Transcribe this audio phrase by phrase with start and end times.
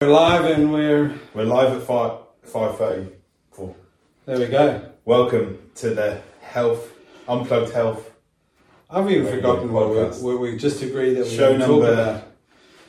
[0.00, 3.12] We're live and we're We're live at five five thirty
[3.52, 3.74] four.
[4.26, 4.38] there.
[4.40, 4.90] We go.
[5.04, 6.92] Welcome to the health
[7.28, 8.10] unplugged health
[8.90, 10.22] I've even forgotten what we, podcast.
[10.22, 12.24] what we just agreed that we Show would talk number- about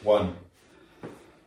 [0.04, 0.36] one.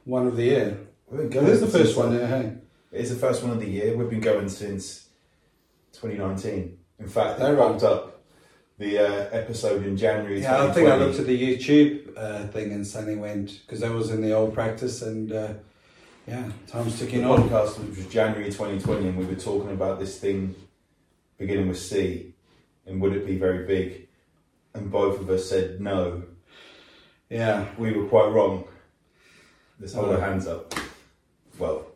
[0.04, 0.78] one of the year.
[1.10, 2.14] We've been It going is the first one.
[2.14, 2.52] Yeah, hey.
[2.92, 3.96] It is the first one of the year.
[3.96, 5.08] We've been going since
[5.92, 6.78] twenty nineteen.
[7.00, 7.56] In fact, right.
[7.58, 8.17] popped up
[8.78, 10.40] the uh, episode in January.
[10.40, 13.90] Yeah, I think I looked at the YouTube uh, thing and suddenly went because I
[13.90, 15.52] was in the old practice and uh,
[16.26, 17.48] yeah, time's the ticking on.
[17.48, 20.54] podcast, which was January 2020, and we were talking about this thing
[21.38, 22.32] beginning with C,
[22.86, 24.06] and would it be very big?
[24.74, 26.22] And both of us said no.
[27.30, 28.64] Yeah, We were quite wrong.
[29.80, 30.74] Let's hold our hands up.
[31.58, 31.86] Well,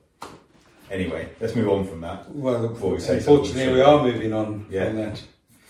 [0.90, 2.30] anyway, let's move on from that.
[2.30, 4.86] well, Before we say unfortunately, we are moving on Yeah.
[4.88, 5.22] from that.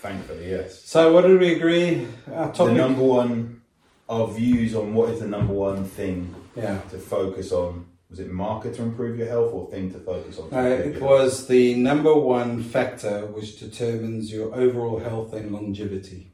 [0.03, 0.83] Thankfully, yes.
[0.83, 2.05] So, what did we agree?
[2.29, 3.61] Our The number one,
[4.09, 6.79] our views on what is the number one thing yeah.
[6.91, 7.85] to focus on.
[8.09, 10.49] Was it market to improve your health or thing to focus on?
[10.49, 16.33] to improve it was the number one factor which determines your overall health and longevity.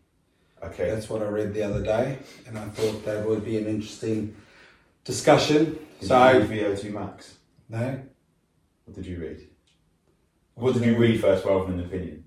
[0.64, 0.89] Okay.
[0.89, 2.17] That's what I read the other day,
[2.48, 4.36] and I thought that would be an interesting
[5.04, 5.78] discussion.
[6.00, 7.36] Did so, you read VO2 Max?
[7.70, 8.02] no.
[8.86, 9.48] What did you read?
[10.56, 12.23] What did you read first rather than an opinion?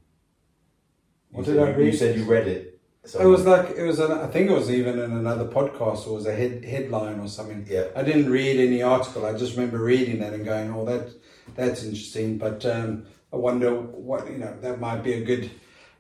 [1.33, 1.87] You What said did I you- read?
[1.87, 2.69] You said you read it.
[3.05, 3.99] So It was like it was.
[3.99, 7.19] An, I think it was even in another podcast, or it was a head, headline
[7.19, 7.67] or something.
[7.69, 7.87] yeah.
[7.97, 9.27] I didn't read any article.
[9.27, 11.09] I just remember reading that and going, "Oh, that
[11.57, 14.55] that's interesting." But um, I wonder what you know.
[14.61, 15.51] That might be a good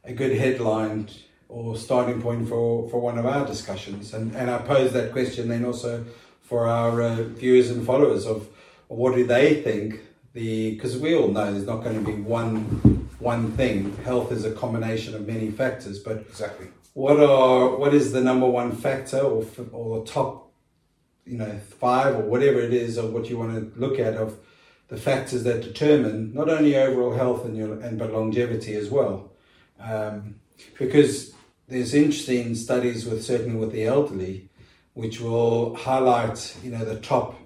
[0.04, 1.08] a good headline
[1.48, 4.14] or starting point for, for one of our discussions.
[4.14, 6.04] And and I pose that question then also
[6.40, 8.48] for our uh, viewers and followers of
[8.86, 10.00] what do they think
[10.34, 13.96] the because we all know there's not going to be one one thing.
[14.04, 16.68] Health is a combination of many factors, but Exactly.
[16.94, 20.52] what are what is the number one factor or or the top
[21.24, 24.38] you know five or whatever it is of what you want to look at of
[24.88, 29.30] the factors that determine not only overall health and your and but longevity as well
[29.80, 30.34] um,
[30.78, 31.32] because
[31.68, 34.48] there's interesting studies with certainly with the elderly
[34.94, 37.38] which will highlight you know the top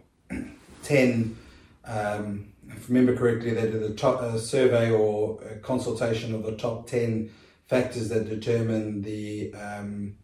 [0.83, 1.37] 10
[1.85, 6.43] um, if I remember correctly they did a top a survey or a consultation of
[6.43, 7.31] the top 10
[7.67, 10.17] factors that determine the um,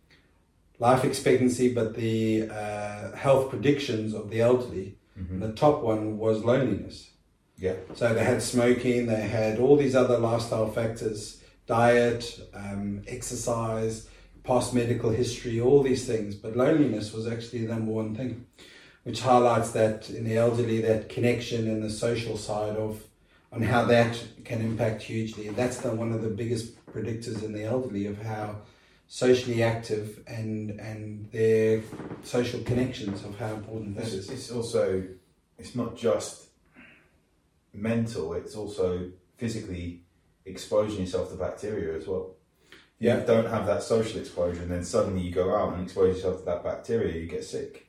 [0.78, 4.96] life expectancy, but the uh, health predictions of the elderly.
[5.18, 5.30] Mhm.
[5.30, 7.10] And the top one was loneliness.
[7.58, 7.74] Yeah.
[7.94, 14.08] So they had smoking, they had all these other lifestyle factors, diet, um, exercise,
[14.42, 16.34] past medical history, all these things.
[16.34, 18.46] But loneliness was actually the number one thing,
[19.04, 23.02] which highlights that in the elderly, that connection and the social side of
[23.52, 25.46] on how that can impact hugely.
[25.48, 28.56] And that's the, one of the biggest predictors in the elderly of how
[29.08, 31.82] socially active and and their
[32.22, 34.30] social connections of how important that It's, is.
[34.30, 35.04] it's also,
[35.58, 36.48] it's not just
[37.74, 40.02] mental, it's also physically
[40.46, 42.36] exposing yourself to bacteria as well.
[42.70, 43.20] If Yeah.
[43.20, 46.38] you don't have that social exposure and then suddenly you go out and expose yourself
[46.40, 47.88] to that bacteria, you get sick.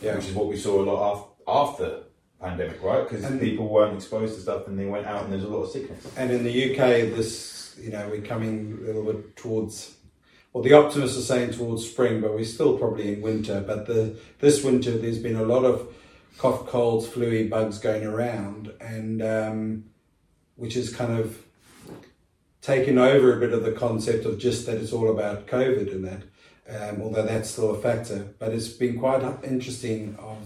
[0.00, 0.16] Yeah.
[0.16, 2.02] Which is what we saw a lot af- after
[2.40, 3.08] pandemic, right?
[3.08, 5.70] Because people weren't exposed to stuff and they went out and there's a lot of
[5.70, 6.06] sickness.
[6.16, 9.96] And in the UK, this, you know, we're coming a little bit towards,
[10.52, 13.60] well, the optimists are saying towards spring, but we're still probably in winter.
[13.60, 15.94] But the this winter, there's been a lot of
[16.38, 19.84] cough, colds, flu bugs going around, and um,
[20.56, 21.38] which is kind of
[22.62, 26.04] taken over a bit of the concept of just that it's all about COVID and
[26.04, 26.22] that,
[26.70, 28.28] um, although that's still a factor.
[28.38, 30.38] But it's been quite interesting of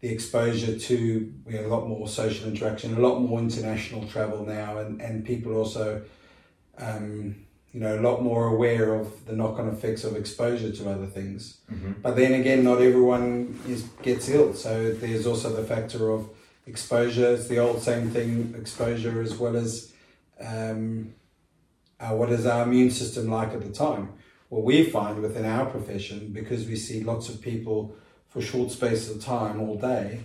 [0.00, 4.44] the exposure to you know, a lot more social interaction, a lot more international travel
[4.44, 6.02] now, and, and people also,
[6.78, 7.34] um,
[7.72, 11.06] you know, a lot more aware of the knock on effects of exposure to other
[11.06, 11.58] things.
[11.72, 11.92] Mm-hmm.
[12.02, 16.30] But then again, not everyone is gets ill, so there's also the factor of
[16.66, 17.34] exposure.
[17.34, 19.92] It's the old same thing: exposure as well as
[20.40, 21.12] um,
[21.98, 24.12] uh, what is our immune system like at the time.
[24.48, 27.94] What we find within our profession, because we see lots of people
[28.28, 30.20] for short spaces of time all day,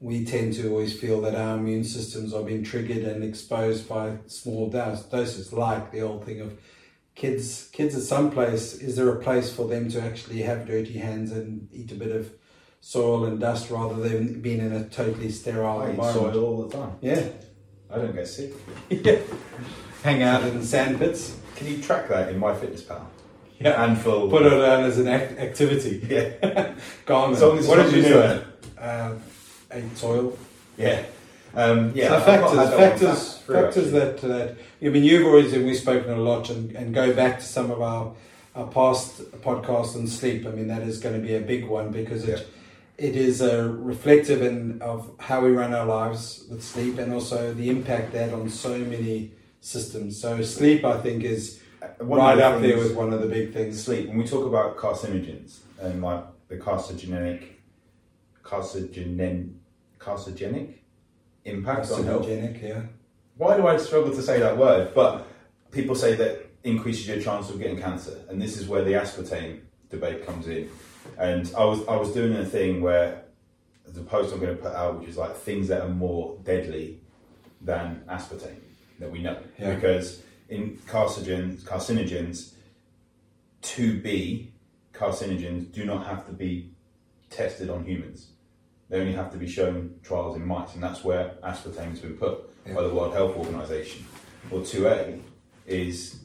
[0.00, 4.18] we tend to always feel that our immune systems are being triggered and exposed by
[4.26, 6.58] small dos- doses, like the old thing of
[7.14, 7.68] kids.
[7.72, 11.32] Kids at some place, is there a place for them to actually have dirty hands
[11.32, 12.30] and eat a bit of
[12.80, 16.34] soil and dust rather than being in a totally sterile I eat environment?
[16.34, 16.92] soil all the time.
[17.00, 17.28] Yeah,
[17.90, 18.52] I don't get sick.
[18.90, 19.18] yeah.
[20.04, 21.36] Hang out in sand pits.
[21.56, 23.04] Can you track that in MyFitnessPal?
[23.60, 23.86] Yeah.
[23.86, 24.30] Handful.
[24.30, 26.06] Put it down as an act- activity.
[26.08, 26.74] Yeah.
[27.08, 28.42] As long as what did you do?
[28.78, 29.14] Uh,
[29.72, 30.38] ate toil.
[30.76, 31.04] Yeah.
[31.54, 32.08] Um, yeah.
[32.08, 36.50] so factors, factors, factors that that I mean, you've always and we've spoken a lot,
[36.50, 38.14] and, and go back to some of our
[38.54, 40.46] our past podcasts on sleep.
[40.46, 42.46] I mean, that is going to be a big one because it
[42.98, 47.54] it is a reflective in, of how we run our lives with sleep and also
[47.54, 50.20] the impact that on so many systems.
[50.20, 53.52] So sleep, I think, is Uh, right the up there with one of the big
[53.52, 53.82] things.
[53.82, 54.08] sleep.
[54.08, 57.44] When we talk about carcinogens and like the carcinogenic,
[58.42, 59.54] carcinogen,
[59.98, 60.74] carcinogenic
[61.44, 62.26] impact on health.
[62.26, 62.82] Carcinogenic, yeah.
[63.36, 64.92] Why do I struggle to say that word?
[64.94, 65.26] But
[65.70, 69.60] people say that increases your chance of getting cancer, and this is where the aspartame
[69.90, 70.68] debate comes in.
[71.18, 73.22] And I was I was doing a thing where
[73.86, 77.00] the post I'm going to put out, which is like things that are more deadly
[77.60, 78.60] than aspartame
[78.98, 79.74] that we know, Yeah.
[79.74, 82.52] because in carcinogens, carcinogens,
[83.60, 84.52] to be
[84.92, 86.70] carcinogens do not have to be
[87.30, 88.32] tested on humans.
[88.88, 92.16] They only have to be shown trials in mice, and that's where aspartame has been
[92.16, 94.04] put by the World Health Organization.
[94.50, 95.20] Or 2A
[95.66, 96.20] is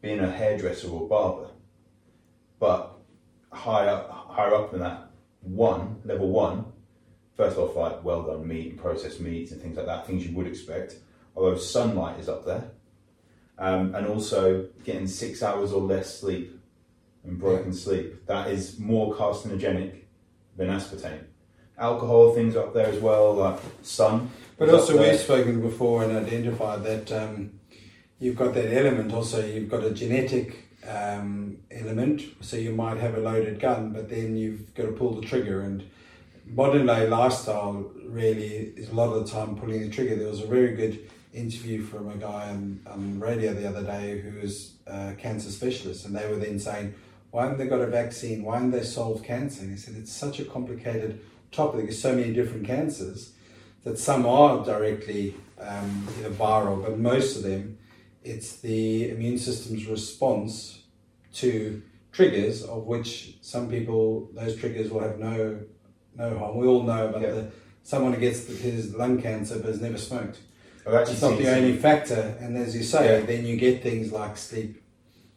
[0.00, 1.50] being a hairdresser or barber.
[2.60, 2.98] But
[3.52, 5.10] higher, higher up than that,
[5.40, 6.66] one, level one,
[7.36, 10.34] first off, like well done meat and processed meats and things like that, things you
[10.36, 10.96] would expect.
[11.36, 12.70] Although sunlight is up there.
[13.58, 16.60] Um, and also getting six hours or less sleep
[17.24, 18.26] and broken sleep.
[18.26, 20.02] That is more carcinogenic
[20.56, 21.24] than aspartame.
[21.76, 24.30] Alcohol things up there as well, like sun.
[24.58, 27.58] But also, we've spoken before and identified that um,
[28.18, 29.12] you've got that element.
[29.12, 32.22] Also, you've got a genetic um, element.
[32.40, 35.62] So you might have a loaded gun, but then you've got to pull the trigger.
[35.62, 35.88] And
[36.50, 40.16] modern day lifestyle really is a lot of the time pulling the trigger.
[40.16, 44.20] There was a very good interview from a guy on, on radio the other day
[44.20, 46.94] who was a cancer specialist, and they were then saying,
[47.30, 48.42] "Why haven't they got a vaccine?
[48.42, 51.20] Why haven't they solved cancer?" And he said, "It's such a complicated
[51.52, 51.84] topic.
[51.84, 53.32] There's so many different cancers."
[53.84, 56.06] that some are directly um,
[56.36, 57.78] viral, but most of them,
[58.22, 60.82] it's the immune system's response
[61.34, 65.60] to triggers, of which some people those triggers will have no
[66.18, 66.56] no harm.
[66.56, 67.30] We all know about Yeah.
[67.30, 67.46] the
[67.82, 70.40] someone who gets his lung cancer but has never smoked.
[70.86, 73.26] It's not the only factor, and as you say, Yeah.
[73.26, 74.82] then you get things like sleep.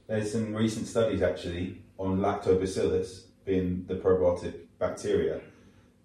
[0.07, 5.39] There's some recent studies actually on lactobacillus being the probiotic bacteria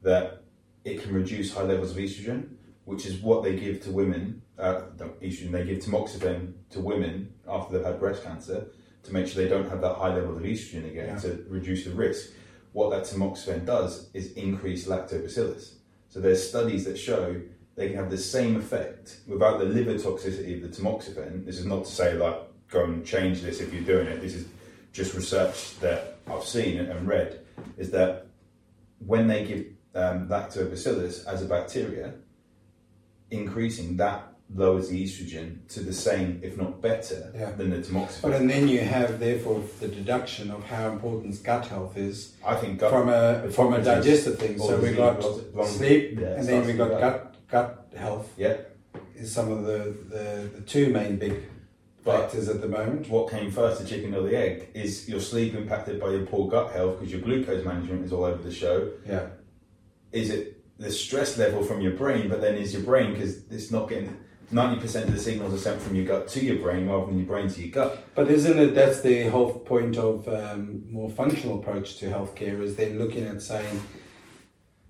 [0.03, 0.43] that
[0.85, 2.49] it can reduce high levels of estrogen,
[2.85, 4.43] which is what they give to women.
[4.59, 4.83] Uh,
[5.23, 8.69] estrogen they give tamoxifen to women after they've had breast cancer
[9.03, 11.19] to make sure they don't have that high level of estrogen again Yeah.
[11.19, 12.31] to reduce the risk.
[12.77, 15.77] What that tamoxifen does is increase lactobacillus.
[16.11, 17.41] So there's studies that show
[17.75, 21.47] they can have the same effect without the liver toxicity of the tamoxifen.
[21.47, 22.39] This is not to say like
[22.69, 24.21] go and change this if you're doing it.
[24.21, 24.47] This is
[24.93, 27.41] just research that I've seen and read.
[27.79, 28.27] Is that
[28.99, 29.65] when they give
[29.95, 32.13] um, lactobacillus as a bacteria,
[33.31, 37.51] increasing that lowers the estrogen to the same, if not better, Yeah.
[37.53, 38.35] than the But tamoxifen.
[38.37, 42.79] and then you have therefore the deduction of how important gut health is I think
[42.79, 44.59] gut, from a from a digestive thing.
[44.59, 45.21] So we got
[45.55, 47.35] lung- sleep, yeah, and then we got gut.
[47.51, 48.33] gut health.
[48.37, 48.57] Yeah.
[49.19, 51.35] is some of the, the, the two main big
[52.05, 53.09] But- factors at the moment.
[53.09, 54.69] what came first, the chicken or the egg?
[54.75, 58.25] Is your sleep impacted by your poor gut health because your glucose management is all
[58.25, 58.91] over the show?
[59.09, 59.27] Yeah,
[60.13, 60.43] Is it
[60.79, 64.15] the stress level from your brain, but then is your brain because it's not getting
[64.51, 67.19] ninety percent of the signals are sent from your gut to your brain rather than
[67.19, 68.05] your brain to your gut.
[68.15, 72.77] but isn't it that's the whole point of um, more functional approach to healthcare is
[72.77, 73.83] then looking at saying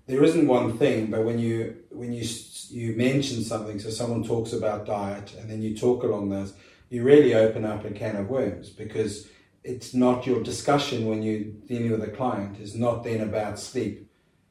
[0.07, 2.25] there isn't one thing, but when you when you
[2.69, 6.53] you mention something, so someone talks about diet, and then you talk along those,
[6.89, 9.27] you really open up a can of worms because
[9.63, 14.09] it's not your discussion when you're dealing with a client is not then about sleep.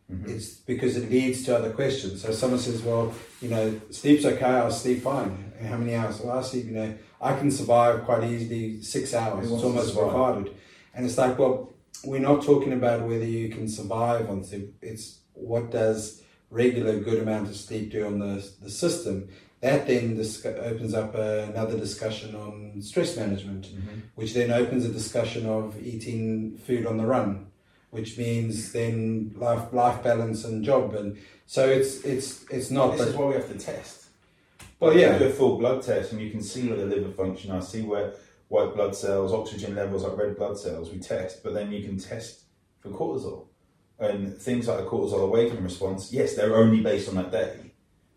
[0.08, 2.22] It's because it leads to other questions.
[2.22, 4.44] So someone says, "Well, you know, sleep's okay.
[4.44, 5.52] I'll sleep fine.
[5.58, 6.20] And how many hours?
[6.20, 6.66] Well, I sleep.
[6.66, 9.50] You know, I can survive quite easily six hours.
[9.50, 10.54] It's almost provided."
[10.94, 14.76] And it's like, well, we're not talking about whether you can survive on sleep.
[14.80, 19.28] It's what does regular good amount of sleep do on the the system.
[19.60, 23.66] That then dis- opens up uh, another discussion on stress management,
[24.14, 27.46] which then opens a discussion of eating food on the run,
[27.90, 31.16] which means then life life balance and job, and
[31.46, 32.92] so it's it's it's not.
[32.92, 34.06] This But, is why we have to test.
[34.80, 37.10] well, You yeah, do a full blood test and you can see where the liver
[37.12, 37.50] function.
[37.50, 38.12] I see where
[38.48, 40.90] white blood cells, oxygen levels, like red blood cells.
[40.90, 42.42] We test, but then you can test
[42.80, 43.46] for cortisol
[43.98, 46.12] and things like the cortisol awakening response.
[46.12, 47.72] Yes, they're only based on that day.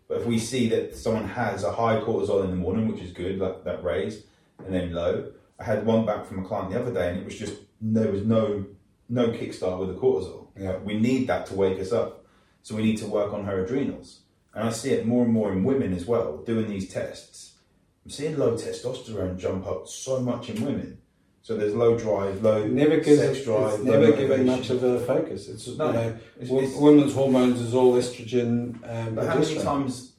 [0.08, 3.12] But if we see that someone has a high cortisol in the morning, which is
[3.12, 4.24] good, like that raise,
[4.58, 5.32] and then low.
[5.58, 8.10] I had one back from a client the other day, and it was just there
[8.10, 8.66] was no
[9.10, 10.46] no kickstart with the cortisol.
[10.56, 10.78] Yeah.
[10.78, 12.24] We need that to wake us up,
[12.62, 14.20] so we need to work on her adrenals.
[14.54, 17.54] And I see it more and more in women as well, doing these tests.
[18.04, 20.98] I'm seeing low testosterone jump up so much in women.
[21.42, 25.48] So there's low drive, low never gives sex drive, never given much of a focus.
[25.48, 26.00] It's No, you know,
[26.40, 30.12] It's- it's- women's hormones is all estrogen and But how many times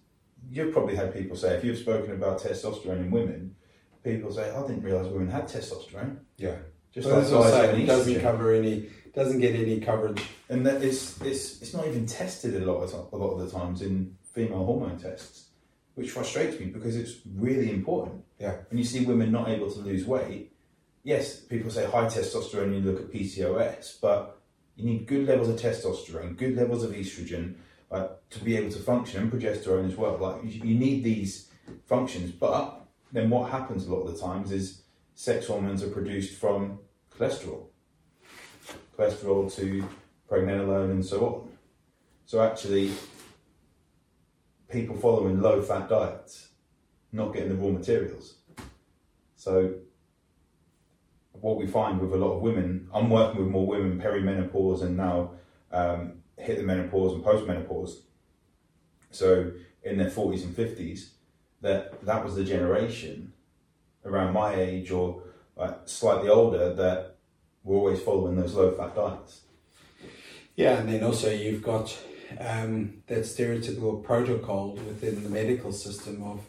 [0.51, 3.55] you've probably had people say, if you've spoken about testosterone in women,
[4.03, 6.17] people say, oh, I didn't realise women had testosterone.
[6.37, 6.55] Yeah.
[6.93, 8.21] Just But like as I guys say, it doesn't estrogen.
[8.21, 10.21] cover any, doesn't get any coverage.
[10.49, 13.39] And that it's, it's, it's not even tested a lot, of, ti- a lot of
[13.39, 15.45] the times in female hormone tests,
[15.95, 18.23] which frustrates me because it's really important.
[18.39, 18.57] Yeah.
[18.69, 20.51] When you see women not able to lose weight,
[21.03, 24.39] yes, people say high testosterone, you look at PCOS, but
[24.75, 27.55] you need good levels of testosterone, good levels of estrogen
[27.91, 30.17] uh, to be able to function, and progesterone as well.
[30.17, 31.49] Like you, you need these
[31.85, 32.81] functions, but
[33.11, 34.81] then what happens a lot of the times is
[35.15, 36.79] sex hormones are produced from
[37.17, 37.65] cholesterol,
[38.97, 39.87] cholesterol to
[40.29, 41.49] pregnenolone and so on.
[42.25, 42.91] So actually,
[44.69, 46.49] people following low fat diets,
[47.11, 48.35] not getting the raw materials.
[49.35, 49.73] So
[51.33, 54.95] what we find with a lot of women, I'm working with more women perimenopause and
[54.95, 55.31] now
[55.71, 58.01] um, hit the menopause and postmenopause.
[59.09, 59.51] So
[59.83, 61.09] in their 40s and 50s,
[61.61, 63.33] that that was the generation
[64.05, 65.23] around my age or
[65.57, 67.15] uh, slightly older that
[67.63, 69.41] were always following those low fat diets.
[70.55, 71.97] Yeah, and then also you've got
[72.39, 76.41] um, that stereotypical protocol within the medical system of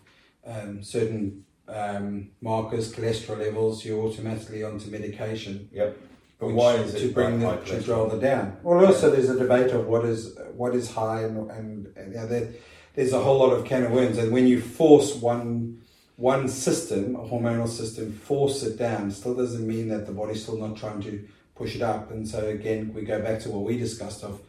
[0.46, 5.68] um, certain um, markers, cholesterol levels, you're automatically onto medication.
[5.72, 5.96] Yep.
[6.38, 7.84] But which- why is it to bring high the to cholesterol?
[7.84, 8.56] draw the down?
[8.62, 12.18] Well, also there's a debate of what is what is high and and, and you
[12.18, 12.48] know, there,
[12.94, 14.18] there's a whole lot of can of worms.
[14.18, 15.81] And when you force one
[16.16, 20.58] one system, a hormonal system, force it down, still doesn't mean that the body's still
[20.58, 22.10] not trying to push it up.
[22.10, 24.40] And so again, we go back to what we discussed of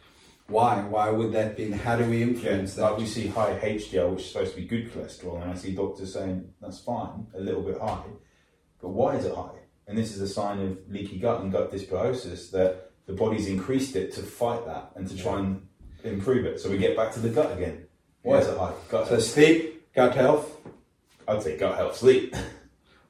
[0.46, 1.64] why why would that be?
[1.64, 2.98] And how do we Yeah, influence like that?
[3.00, 6.12] we see high HDL, which is supposed to be good cholesterol, and I see doctors
[6.12, 8.02] saying that's fine, a little bit high.
[8.80, 9.58] But why is it high?
[9.86, 13.96] And this is a sign of leaky gut and gut dysbiosis that the body's increased
[13.96, 15.66] it to fight that and to try and
[16.04, 16.60] improve it.
[16.60, 17.86] So we get back to the gut again.
[18.22, 18.72] Why is it high?
[18.90, 19.24] Gut So health.
[19.24, 20.58] sleep, gut health.
[21.26, 22.34] I'd say gut health, sleep.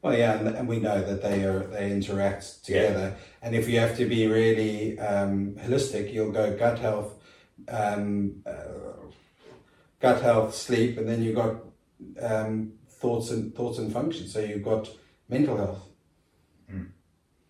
[0.04, 3.16] Well, yeah, and, and we know that they are they interact together.
[3.40, 7.14] And if you have to be really um, holistic, you'll go gut health,
[7.68, 9.08] um, uh,
[10.00, 11.56] gut health, sleep, and then you've got
[12.20, 14.30] um, thoughts and thoughts and functions.
[14.30, 14.90] So you've got
[15.30, 15.88] mental health.
[16.70, 16.88] Mm.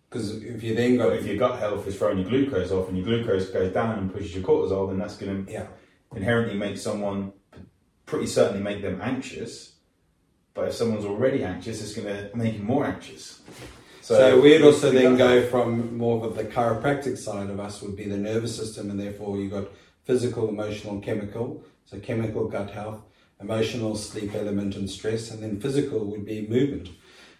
[0.09, 2.97] Because if you then got if your gut health is throwing your glucose off and
[2.97, 5.67] your glucose goes down and pushes your cortisol, then that's going to yeah,
[6.15, 7.33] inherently make someone
[8.05, 9.74] pretty certainly make them anxious.
[10.55, 13.41] But if someone's already anxious, it's going to make them more anxious.
[14.01, 17.95] So, we'd also the then go from more of the chiropractic side of us would
[17.95, 19.67] be the nervous system, and therefore you've got
[20.05, 21.63] physical, emotional, and chemical.
[21.85, 23.01] So chemical gut health,
[23.39, 26.89] emotional sleep element and stress, and then physical would be movement,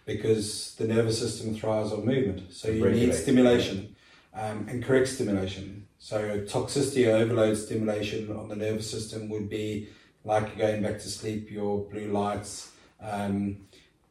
[0.04, 2.52] because the nervous system thrives on movement.
[2.52, 3.96] So you Regulate, need stimulation
[4.34, 5.86] um, and correct stimulation.
[5.98, 9.88] So toxicity or overload stimulation on the nervous system would be
[10.24, 12.72] like going back to sleep, your blue lights.
[13.00, 13.58] Um,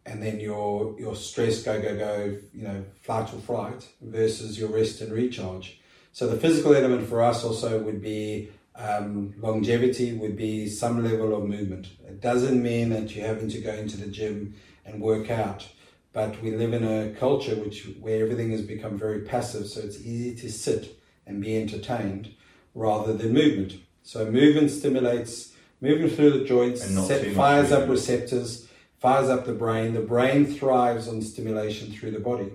[0.06, 4.70] and then your your stress go go go you know flight or flight versus your
[4.70, 5.80] rest and recharge.
[6.12, 11.36] So the physical element for us also would be um, longevity would be some level
[11.36, 11.88] of movement.
[12.08, 15.68] It doesn't mean that you're having to go into the gym and work out
[16.16, 20.00] but we live in a culture which where everything has become very passive so it's
[20.00, 22.34] easy to sit and be entertained
[22.74, 23.74] rather than movement.
[24.02, 28.65] So movement stimulates movement through the joints set, fires up receptors
[29.06, 29.94] fires up the brain.
[29.94, 32.52] The brain thrives on stimulation through the body.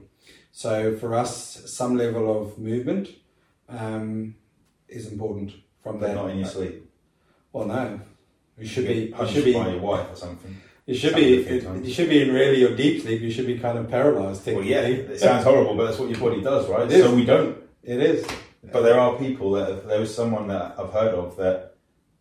[0.51, 3.09] So for us, some level of movement
[3.69, 4.35] um,
[4.89, 6.15] is important from but that.
[6.17, 6.91] not in your sleep.
[7.53, 8.01] Well, no,
[8.59, 9.15] you should You be.
[9.17, 9.53] You should be.
[9.53, 10.61] by your wife or something.
[10.87, 11.61] You should be.
[11.61, 11.87] times.
[11.87, 13.21] You should be in really your deep sleep.
[13.21, 14.45] You should be kind of paralyzed.
[14.47, 16.91] Well, yeah, it sounds horrible, but that's what your body does, right?
[16.91, 17.05] It.
[17.05, 17.59] So we don't.
[17.85, 18.27] it is.
[18.73, 21.77] But there are people that there was someone that I've heard of that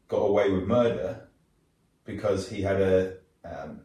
[0.08, 1.28] got away with murder
[2.06, 3.82] because he had a um,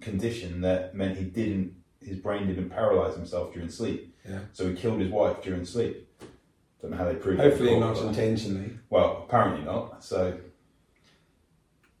[0.00, 1.74] condition that meant he didn't,
[2.04, 4.14] his brain didn't paralyze himself during sleep.
[4.28, 4.40] Yeah.
[4.52, 6.08] So he killed his wife during sleep.
[6.80, 7.44] Don't know how they proved it.
[7.44, 8.78] Hopefully not intentionally.
[8.88, 10.04] Well, apparently not.
[10.04, 10.38] So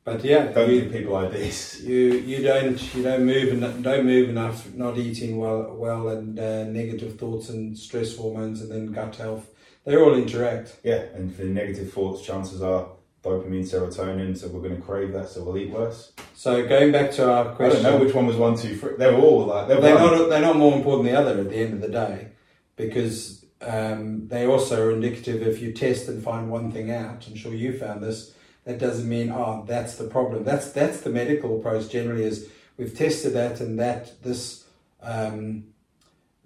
[0.04, 1.82] But yeah, don't you, give people ideas.
[1.84, 4.72] you you don't you don't move and don't move enough.
[4.74, 9.48] Not eating well well and uh, negative thoughts and stress hormones and then gut health.
[9.84, 10.76] They're all interact.
[10.84, 12.88] Yeah, and for negative thoughts, chances are
[13.28, 14.36] dopamine, serotonin.
[14.36, 16.12] So we're going to crave that, so we'll eat worse.
[16.34, 18.96] So going back to our question, I don't know which one was one, two, three.
[18.96, 20.18] They were all like they were they're one.
[20.18, 22.28] not they're not more important than the other at the end of the day,
[22.76, 25.42] because um, they also are indicative.
[25.42, 28.34] If you test and find one thing out, I'm sure you found this.
[28.64, 30.44] That doesn't mean oh that's the problem.
[30.44, 34.64] That's that's the medical approach generally is we've tested that and that this
[35.02, 35.64] um,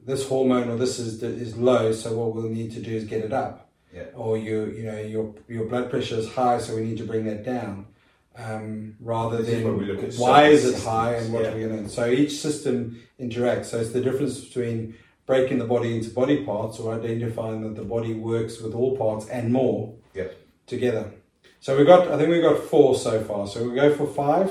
[0.04, 3.24] this hormone or this is is low, so what we'll need to do is get
[3.24, 3.71] it up.
[3.92, 4.04] Yeah.
[4.14, 7.24] Or you you know your your blood pressure is high, so we need to bring
[7.26, 7.86] that down.
[8.34, 11.54] Um, rather This than where we look at why is it high and what systems,
[11.54, 11.88] are we going to.
[11.90, 13.66] So each system interacts.
[13.66, 14.94] So it's the difference between
[15.26, 19.28] breaking the body into body parts or identifying that the body works with all parts
[19.28, 20.28] and more Yeah.
[20.66, 21.12] together.
[21.60, 23.46] So we got I think we've got four so far.
[23.46, 24.50] So we go for five: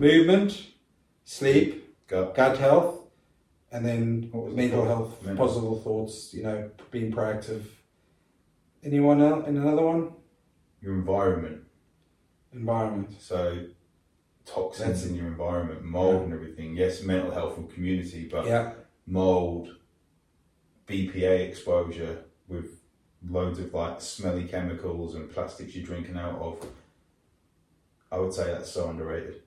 [0.00, 0.66] movement,
[1.24, 2.34] sleep, Gut.
[2.34, 3.04] gut health,
[3.70, 5.46] and then What was mental health, Mental.
[5.46, 6.34] positive thoughts.
[6.34, 7.62] You know, being proactive.
[8.84, 9.44] Anyone else?
[9.46, 10.12] And another one?
[10.82, 11.62] Your environment.
[12.52, 13.10] Environment.
[13.18, 13.66] So
[14.44, 16.76] toxins That's- in your environment, mold and everything.
[16.76, 18.74] Yes, mental health and community, but Yeah,
[19.06, 19.74] mold,
[20.86, 22.80] BPA exposure with
[23.28, 26.66] loads of like smelly chemicals and plastics you're drinking out of.
[28.12, 29.40] I would say that's so underrated.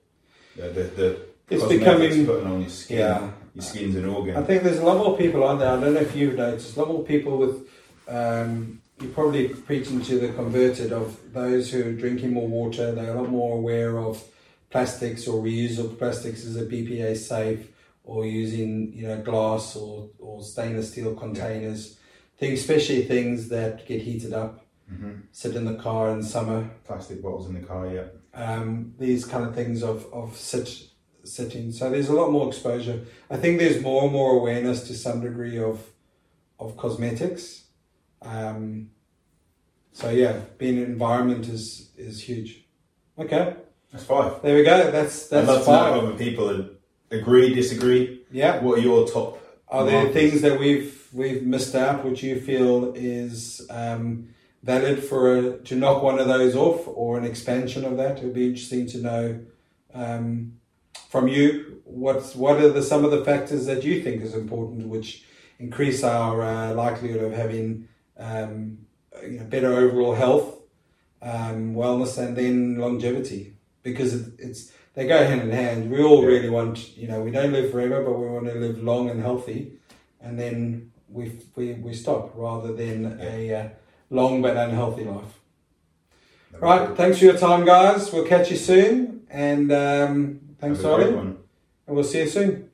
[0.56, 1.18] The, the, the
[1.48, 2.98] It's becoming- putting on your skin.
[2.98, 3.30] yeah.
[3.54, 4.36] Your skin's an organ.
[4.36, 5.68] I think there's a lot more people on there.
[5.68, 6.76] I don't know if you've noticed.
[6.76, 7.68] A lot more people with.
[8.06, 12.92] Um, you're probably preaching to the converted of those who are drinking more water.
[12.92, 14.22] They're a lot more aware of
[14.70, 16.44] plastics or reusable plastics.
[16.44, 17.68] as a BPA safe
[18.04, 21.98] or using you know glass or, or stainless steel containers.
[22.38, 26.70] Things, especially things that get heated up, hmm sit in the car in summer.
[26.84, 28.06] Plastic bottles in the car, yeah.
[28.34, 30.68] um, these kind of things of, of sit,
[31.24, 31.70] sitting.
[31.72, 33.04] So there's a lot more exposure.
[33.30, 35.84] I think there's more and more awareness to some degree of
[36.58, 37.64] of cosmetics.
[38.22, 38.90] Um,
[39.92, 42.64] so yeah, being an environment is is huge.
[43.18, 43.56] Okay,
[43.92, 44.40] That's five.
[44.42, 44.90] there we go.
[44.90, 46.04] That's I'd that's love to know if five.
[46.04, 46.68] other people
[47.10, 48.22] agree, disagree.
[48.30, 48.60] Yeah.
[48.60, 49.40] What are your top?
[49.68, 54.28] Are there things that we've we've missed out which you feel is um,
[54.62, 58.18] valid for a, to knock one of those off or an expansion of that?
[58.18, 59.40] It would be interesting to know
[59.94, 60.58] um,
[61.10, 64.86] from you what's what are the some of the factors that you think is important
[64.86, 65.24] which
[65.58, 68.78] increase our uh, likelihood of having um,
[69.22, 70.56] you know, better overall health,
[71.22, 75.90] um, wellness, and then longevity because it, it's they go hand in hand.
[75.90, 76.28] We all Yeah.
[76.28, 79.20] really want, you know, we don't live forever, but we want to live long and
[79.20, 79.72] healthy,
[80.20, 83.68] and then we we, we stop rather than a uh,
[84.10, 85.40] long but unhealthy life.
[86.60, 88.12] Right, thanks for your time, guys.
[88.12, 91.36] We'll catch you soon, and um, thanks, Have a great Ollie,
[91.86, 92.67] and we'll see you soon.